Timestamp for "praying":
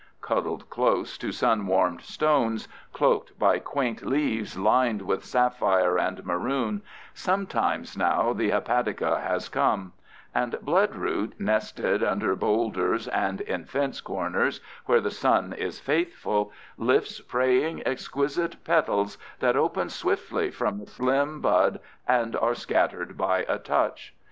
17.21-17.85